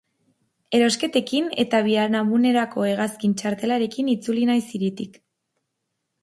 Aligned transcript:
Erosketekin 0.77 1.51
eta 1.63 1.81
biharamunerako 1.87 2.87
hegazkin 2.93 3.37
txartelarekin 3.43 4.11
itzuli 4.15 4.49
naiz 4.53 4.59
hiritik. 4.79 5.21